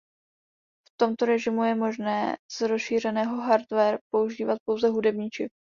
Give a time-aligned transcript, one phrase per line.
[0.87, 5.51] V tomto režimu je možné z rozšířeného hardware používat pouze hudební čip.